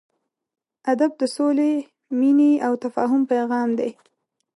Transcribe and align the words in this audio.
ادب 0.91 1.11
د 1.21 1.23
سولې، 1.35 1.73
مینې 2.19 2.51
او 2.65 2.73
تفاهم 2.83 3.21
پیغام 3.31 3.69
دی. 3.79 3.91